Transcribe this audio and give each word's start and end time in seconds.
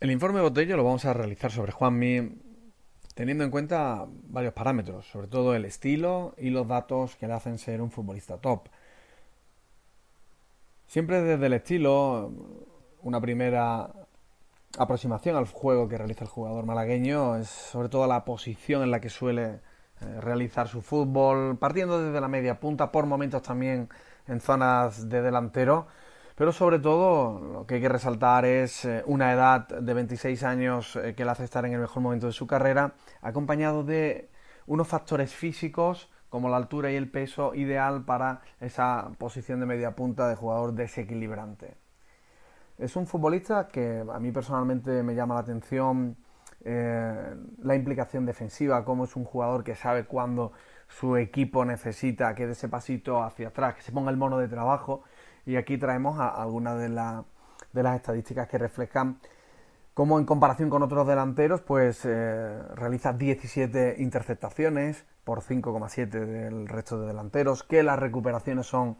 El 0.00 0.10
informe 0.10 0.40
Botello 0.40 0.78
lo 0.78 0.84
vamos 0.84 1.04
a 1.04 1.12
realizar 1.12 1.52
sobre 1.52 1.72
Juanmi 1.72 2.32
teniendo 3.14 3.44
en 3.44 3.50
cuenta 3.50 4.06
varios 4.30 4.54
parámetros, 4.54 5.04
sobre 5.04 5.26
todo 5.26 5.54
el 5.54 5.66
estilo 5.66 6.34
y 6.38 6.48
los 6.48 6.66
datos 6.66 7.16
que 7.16 7.26
le 7.26 7.34
hacen 7.34 7.58
ser 7.58 7.82
un 7.82 7.90
futbolista 7.90 8.38
top. 8.38 8.68
Siempre 10.86 11.20
desde 11.20 11.44
el 11.44 11.52
estilo, 11.52 12.32
una 13.02 13.20
primera 13.20 13.90
aproximación 14.78 15.36
al 15.36 15.46
juego 15.46 15.86
que 15.86 15.98
realiza 15.98 16.24
el 16.24 16.30
jugador 16.30 16.64
malagueño 16.64 17.36
es 17.36 17.50
sobre 17.50 17.90
todo 17.90 18.06
la 18.06 18.24
posición 18.24 18.82
en 18.82 18.90
la 18.90 19.02
que 19.02 19.10
suele 19.10 19.60
eh, 20.00 20.20
realizar 20.22 20.66
su 20.66 20.80
fútbol, 20.80 21.58
partiendo 21.58 22.02
desde 22.02 22.22
la 22.22 22.28
media 22.28 22.58
punta, 22.58 22.90
por 22.90 23.04
momentos 23.04 23.42
también 23.42 23.90
en 24.26 24.40
zonas 24.40 25.10
de 25.10 25.20
delantero 25.20 25.88
pero 26.40 26.52
sobre 26.52 26.78
todo 26.78 27.38
lo 27.38 27.66
que 27.66 27.74
hay 27.74 27.80
que 27.82 27.90
resaltar 27.90 28.46
es 28.46 28.86
eh, 28.86 29.02
una 29.04 29.30
edad 29.30 29.68
de 29.68 29.92
26 29.92 30.42
años 30.42 30.96
eh, 30.96 31.14
que 31.14 31.26
le 31.26 31.32
hace 31.32 31.44
estar 31.44 31.66
en 31.66 31.74
el 31.74 31.80
mejor 31.80 32.02
momento 32.02 32.28
de 32.28 32.32
su 32.32 32.46
carrera, 32.46 32.94
acompañado 33.20 33.84
de 33.84 34.30
unos 34.66 34.88
factores 34.88 35.34
físicos 35.34 36.10
como 36.30 36.48
la 36.48 36.56
altura 36.56 36.90
y 36.90 36.96
el 36.96 37.10
peso 37.10 37.54
ideal 37.54 38.06
para 38.06 38.40
esa 38.58 39.10
posición 39.18 39.60
de 39.60 39.66
media 39.66 39.94
punta 39.94 40.30
de 40.30 40.34
jugador 40.34 40.72
desequilibrante. 40.72 41.74
Es 42.78 42.96
un 42.96 43.06
futbolista 43.06 43.68
que 43.68 44.02
a 44.10 44.18
mí 44.18 44.32
personalmente 44.32 45.02
me 45.02 45.14
llama 45.14 45.34
la 45.34 45.40
atención 45.40 46.16
eh, 46.64 47.34
la 47.62 47.74
implicación 47.74 48.24
defensiva, 48.24 48.82
como 48.86 49.04
es 49.04 49.14
un 49.14 49.24
jugador 49.24 49.62
que 49.62 49.74
sabe 49.74 50.06
cuándo 50.06 50.52
su 50.88 51.18
equipo 51.18 51.66
necesita 51.66 52.34
que 52.34 52.46
dé 52.46 52.52
ese 52.52 52.70
pasito 52.70 53.22
hacia 53.22 53.48
atrás, 53.48 53.74
que 53.74 53.82
se 53.82 53.92
ponga 53.92 54.10
el 54.10 54.16
mono 54.16 54.38
de 54.38 54.48
trabajo 54.48 55.02
y 55.46 55.56
aquí 55.56 55.78
traemos 55.78 56.18
algunas 56.18 56.78
de, 56.78 56.88
las 56.88 57.96
estadísticas 57.96 58.48
que 58.48 58.58
reflejan 58.58 59.18
cómo 59.94 60.18
en 60.18 60.24
comparación 60.24 60.70
con 60.70 60.82
otros 60.82 61.06
delanteros, 61.06 61.60
pues 61.62 62.04
eh, 62.04 62.62
realiza 62.74 63.12
17 63.12 63.96
interceptaciones 63.98 65.04
por 65.24 65.42
5,7 65.42 66.08
del 66.08 66.68
resto 66.68 67.00
de 67.00 67.08
delanteros, 67.08 67.62
que 67.62 67.82
las 67.82 67.98
recuperaciones 67.98 68.66
son 68.66 68.96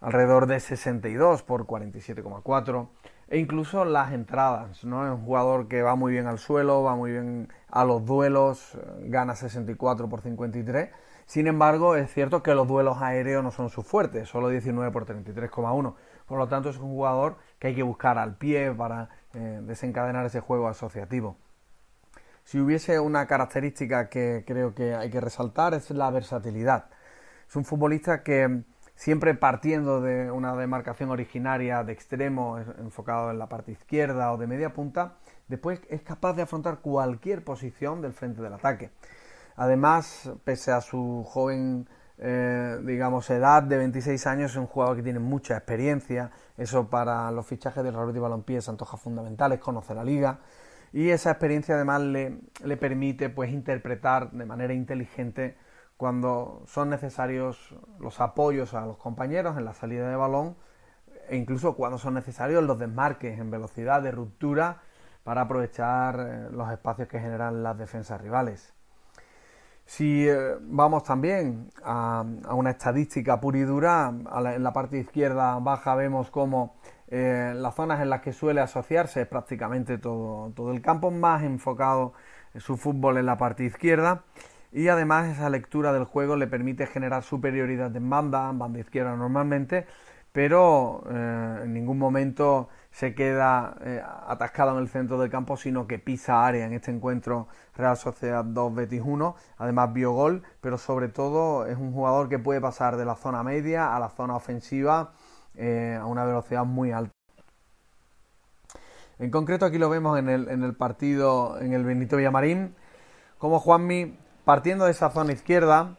alrededor 0.00 0.46
de 0.46 0.60
62 0.60 1.42
por 1.42 1.66
47,4 1.66 2.88
e 3.28 3.38
incluso 3.38 3.84
las 3.84 4.12
entradas, 4.12 4.84
¿no? 4.84 5.04
Es 5.04 5.12
un 5.12 5.24
jugador 5.24 5.68
que 5.68 5.82
va 5.82 5.96
muy 5.96 6.12
bien 6.12 6.26
al 6.26 6.38
suelo, 6.38 6.82
va 6.82 6.94
muy 6.94 7.10
bien 7.12 7.48
a 7.70 7.84
los 7.84 8.04
duelos, 8.04 8.74
eh, 8.74 9.08
gana 9.08 9.34
64 9.34 10.08
por 10.08 10.20
53 10.20 10.90
sin 11.26 11.48
embargo, 11.48 11.96
es 11.96 12.12
cierto 12.12 12.42
que 12.42 12.54
los 12.54 12.68
duelos 12.68 12.98
aéreos 13.02 13.42
no 13.42 13.50
son 13.50 13.68
su 13.68 13.82
fuerte, 13.82 14.26
solo 14.26 14.48
19 14.48 14.92
por 14.92 15.06
33,1. 15.06 15.94
Por 16.26 16.38
lo 16.38 16.48
tanto, 16.48 16.70
es 16.70 16.78
un 16.78 16.90
jugador 16.90 17.36
que 17.58 17.68
hay 17.68 17.74
que 17.74 17.82
buscar 17.82 18.16
al 18.16 18.36
pie 18.36 18.72
para 18.72 19.10
eh, 19.34 19.60
desencadenar 19.64 20.24
ese 20.24 20.40
juego 20.40 20.68
asociativo. 20.68 21.36
Si 22.44 22.60
hubiese 22.60 23.00
una 23.00 23.26
característica 23.26 24.08
que 24.08 24.44
creo 24.46 24.72
que 24.72 24.94
hay 24.94 25.10
que 25.10 25.20
resaltar 25.20 25.74
es 25.74 25.90
la 25.90 26.10
versatilidad. 26.10 26.86
Es 27.48 27.56
un 27.56 27.64
futbolista 27.64 28.22
que 28.22 28.62
siempre 28.94 29.34
partiendo 29.34 30.00
de 30.00 30.30
una 30.30 30.54
demarcación 30.54 31.10
originaria 31.10 31.82
de 31.82 31.92
extremo 31.92 32.58
enfocado 32.58 33.32
en 33.32 33.40
la 33.40 33.48
parte 33.48 33.72
izquierda 33.72 34.32
o 34.32 34.36
de 34.36 34.46
media 34.46 34.72
punta, 34.72 35.14
después 35.48 35.80
es 35.88 36.02
capaz 36.02 36.34
de 36.34 36.42
afrontar 36.42 36.78
cualquier 36.78 37.42
posición 37.42 38.00
del 38.00 38.12
frente 38.12 38.40
del 38.40 38.52
ataque. 38.52 38.90
Además, 39.56 40.30
pese 40.44 40.72
a 40.72 40.80
su 40.80 41.24
joven, 41.26 41.88
eh, 42.18 42.78
digamos, 42.84 43.28
edad 43.30 43.62
de 43.62 43.78
26 43.78 44.26
años, 44.26 44.52
es 44.52 44.56
un 44.56 44.66
jugador 44.66 44.96
que 44.96 45.02
tiene 45.02 45.18
mucha 45.18 45.56
experiencia. 45.56 46.30
Eso 46.56 46.88
para 46.88 47.30
los 47.30 47.46
fichajes 47.46 47.82
del 47.82 47.94
Real 47.94 48.06
Betis 48.06 48.22
Balompié 48.22 48.60
se 48.60 48.70
antoja 48.70 48.96
fundamental, 48.96 49.52
es 49.52 49.60
conocer 49.60 49.96
la 49.96 50.04
liga. 50.04 50.40
Y 50.92 51.10
esa 51.10 51.30
experiencia 51.30 51.74
además 51.74 52.02
le, 52.02 52.40
le 52.64 52.76
permite 52.76 53.28
pues 53.30 53.50
interpretar 53.50 54.30
de 54.30 54.46
manera 54.46 54.72
inteligente 54.72 55.56
cuando 55.96 56.62
son 56.66 56.90
necesarios 56.90 57.74
los 57.98 58.20
apoyos 58.20 58.74
a 58.74 58.86
los 58.86 58.98
compañeros 58.98 59.56
en 59.56 59.64
la 59.64 59.74
salida 59.74 60.08
de 60.08 60.16
balón 60.16 60.56
e 61.28 61.36
incluso 61.36 61.74
cuando 61.74 61.98
son 61.98 62.14
necesarios 62.14 62.62
los 62.62 62.78
desmarques 62.78 63.38
en 63.38 63.50
velocidad 63.50 64.02
de 64.02 64.10
ruptura 64.10 64.82
para 65.24 65.42
aprovechar 65.42 66.20
eh, 66.20 66.48
los 66.52 66.70
espacios 66.70 67.08
que 67.08 67.18
generan 67.18 67.62
las 67.62 67.76
defensas 67.78 68.20
rivales. 68.20 68.75
Si 69.86 70.28
eh, 70.28 70.56
vamos 70.62 71.04
también 71.04 71.70
a, 71.84 72.24
una 72.50 72.70
estadística 72.70 73.40
pura 73.40 73.58
y 73.58 73.62
dura, 73.62 74.12
en 74.54 74.62
la 74.62 74.72
parte 74.72 74.98
izquierda 74.98 75.58
baja 75.60 75.94
vemos 75.94 76.30
como 76.30 76.74
eh, 77.08 77.52
las 77.54 77.76
zonas 77.76 78.00
en 78.00 78.10
las 78.10 78.20
que 78.20 78.32
suele 78.32 78.60
asociarse 78.60 79.22
es 79.22 79.28
prácticamente 79.28 79.96
todo, 79.98 80.50
todo 80.56 80.72
el 80.72 80.82
campo, 80.82 81.12
más 81.12 81.44
enfocado 81.44 82.14
en 82.52 82.60
su 82.60 82.76
fútbol 82.76 83.16
en 83.18 83.26
la 83.26 83.38
parte 83.38 83.64
izquierda. 83.64 84.24
Y 84.72 84.88
además 84.88 85.28
esa 85.28 85.48
lectura 85.50 85.92
del 85.92 86.04
juego 86.04 86.34
le 86.36 86.48
permite 86.48 86.86
generar 86.86 87.22
superioridad 87.22 87.94
en 87.94 88.10
banda, 88.10 88.50
en 88.50 88.58
banda 88.58 88.80
izquierda 88.80 89.14
normalmente, 89.14 89.86
pero 90.32 91.04
eh, 91.08 91.60
en 91.62 91.72
ningún 91.72 91.98
momento 91.98 92.68
se 92.96 93.14
queda 93.14 93.76
eh, 93.84 94.02
atascado 94.26 94.70
en 94.70 94.78
el 94.78 94.88
centro 94.88 95.18
del 95.18 95.28
campo, 95.28 95.58
sino 95.58 95.86
que 95.86 95.98
pisa 95.98 96.46
área 96.46 96.64
en 96.64 96.72
este 96.72 96.90
encuentro 96.90 97.46
Real 97.76 97.94
Sociedad 97.98 98.42
2 98.42 98.74
Betis 98.74 99.02
1. 99.04 99.36
Además 99.58 99.92
vio 99.92 100.12
gol, 100.12 100.42
pero 100.62 100.78
sobre 100.78 101.08
todo 101.08 101.66
es 101.66 101.76
un 101.76 101.92
jugador 101.92 102.30
que 102.30 102.38
puede 102.38 102.58
pasar 102.58 102.96
de 102.96 103.04
la 103.04 103.14
zona 103.14 103.42
media 103.42 103.94
a 103.94 104.00
la 104.00 104.08
zona 104.08 104.34
ofensiva 104.34 105.12
eh, 105.56 105.98
a 106.00 106.06
una 106.06 106.24
velocidad 106.24 106.64
muy 106.64 106.90
alta. 106.90 107.12
En 109.18 109.30
concreto 109.30 109.66
aquí 109.66 109.76
lo 109.76 109.90
vemos 109.90 110.18
en 110.18 110.30
el, 110.30 110.48
en 110.48 110.62
el 110.62 110.74
partido 110.74 111.60
en 111.60 111.74
el 111.74 111.84
Benito 111.84 112.16
Villamarín, 112.16 112.74
como 113.36 113.60
Juanmi 113.60 114.18
partiendo 114.46 114.86
de 114.86 114.92
esa 114.92 115.10
zona 115.10 115.34
izquierda 115.34 115.98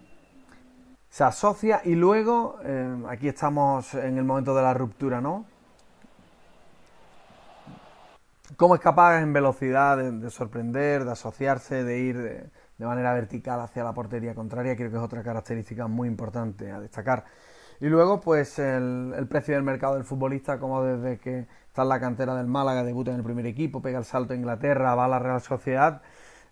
se 1.09 1.23
asocia 1.23 1.79
y 1.83 1.93
luego 1.93 2.57
eh, 2.63 3.03
aquí 3.07 3.27
estamos 3.27 3.93
en 3.93 4.17
el 4.17 4.23
momento 4.23 4.55
de 4.55 4.63
la 4.63 4.73
ruptura, 4.73 5.21
¿no? 5.21 5.45
Cómo 8.55 8.75
es 8.75 8.81
capaz 8.81 9.21
en 9.21 9.33
velocidad 9.33 9.97
de, 9.97 10.29
sorprender, 10.29 11.03
de 11.03 11.11
asociarse, 11.11 11.83
de 11.83 11.99
ir 11.99 12.17
de, 12.17 12.85
manera 12.85 13.13
vertical 13.13 13.59
hacia 13.59 13.83
la 13.83 13.93
portería 13.93 14.33
contraria, 14.33 14.75
creo 14.75 14.89
que 14.89 14.97
es 14.97 15.03
otra 15.03 15.23
característica 15.23 15.87
muy 15.87 16.07
importante 16.07 16.71
a 16.71 16.79
destacar. 16.79 17.25
Y 17.79 17.87
luego, 17.87 18.19
pues 18.21 18.57
el, 18.59 19.27
precio 19.29 19.55
del 19.55 19.63
mercado 19.63 19.95
del 19.95 20.03
futbolista, 20.03 20.59
como 20.59 20.83
desde 20.83 21.19
que 21.19 21.47
está 21.67 21.81
en 21.83 21.89
la 21.89 21.99
cantera 21.99 22.35
del 22.35 22.47
Málaga, 22.47 22.83
debuta 22.83 23.11
en 23.11 23.17
el 23.17 23.23
primer 23.23 23.45
equipo, 23.45 23.81
pega 23.81 23.99
el 23.99 24.05
salto 24.05 24.33
a 24.33 24.35
Inglaterra, 24.35 24.95
va 24.95 25.05
a 25.05 25.07
la 25.07 25.19
Real 25.19 25.41
Sociedad, 25.41 26.01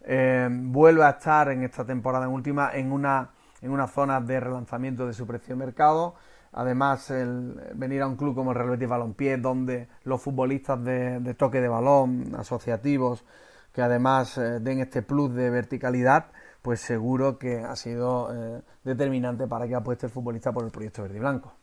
eh, 0.02 0.48
vuelve 0.52 1.04
a 1.04 1.12
estar 1.12 1.50
en 1.50 1.64
esta 1.64 1.86
temporada 1.86 2.26
en 2.26 2.32
última 2.32 2.72
en 2.74 2.92
una, 2.92 3.32
en 3.62 3.72
una 3.72 3.88
zona 3.88 4.22
de 4.22 4.40
relanzamiento 4.40 5.08
de 5.08 5.14
su 5.14 5.26
precio 5.26 5.56
de 5.56 5.66
mercado 5.66 6.16
Además, 6.58 7.12
el 7.12 7.60
venir 7.76 8.02
a 8.02 8.08
un 8.08 8.16
club 8.16 8.34
como 8.34 8.52
el 8.52 8.58
Real 8.58 8.70
Betis 8.70 8.88
Balompié, 8.88 9.36
donde 9.36 9.90
los 10.06 10.22
futbolistas 10.22 10.82
de, 10.82 11.36
toque 11.38 11.60
de 11.60 11.68
balón, 11.68 12.34
asociativos, 12.38 13.26
que 13.74 13.82
además 13.82 14.38
eh, 14.38 14.62
den 14.62 14.80
este 14.80 15.02
plus 15.02 15.36
de 15.36 15.50
verticalidad, 15.50 16.28
pues 16.62 16.80
seguro 16.80 17.38
que 17.38 17.60
ha 17.60 17.76
sido 17.76 18.34
eh, 18.34 18.62
determinante 18.86 19.48
para 19.48 19.68
que 19.68 19.76
apueste 19.76 20.06
el 20.06 20.14
futbolista 20.14 20.54
por 20.54 20.64
el 20.64 20.72
proyecto 20.72 21.02
verde 21.02 21.18
y 21.18 21.20
blanco. 21.20 21.54